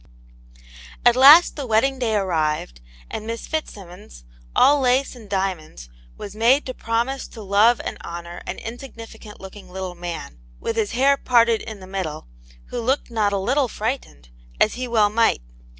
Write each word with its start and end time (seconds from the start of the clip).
At 1.05 1.15
last 1.15 1.55
the 1.55 1.67
wedding 1.67 1.99
day 1.99 2.15
arrived, 2.15 2.81
and 3.11 3.27
Miss 3.27 3.45
Fitz 3.45 3.73
simmons, 3.75 4.23
all 4.55 4.79
lace 4.79 5.15
and 5.15 5.29
diamonds, 5.29 5.89
was 6.17 6.35
made 6.35 6.65
to 6.65 6.73
promise 6.73 7.27
to 7.27 7.43
love 7.43 7.79
and 7.85 7.99
honour 8.03 8.41
an 8.47 8.57
insignificant 8.57 9.39
looking 9.39 9.69
little 9.69 9.93
man, 9.93 10.39
with 10.59 10.75
his 10.75 10.93
hair 10.93 11.17
parted 11.17 11.61
in 11.61 11.81
the 11.81 11.85
middle, 11.85 12.25
who 12.69 12.81
looked 12.81 13.11
not 13.11 13.31
a 13.31 13.37
little 13.37 13.67
frightened, 13.67 14.29
as 14.59 14.75
well 14.75 15.09
he 15.11 15.15
might. 15.15 15.43